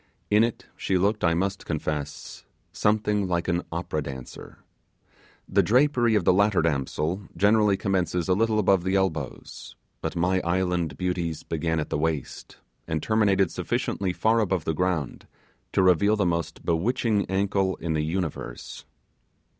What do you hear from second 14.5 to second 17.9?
the ground to reveal the most bewitching ankle